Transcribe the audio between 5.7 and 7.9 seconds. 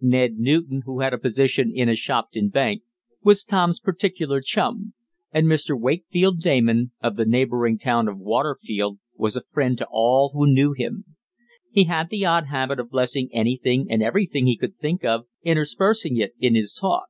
Wakefeld Damon, of the neighboring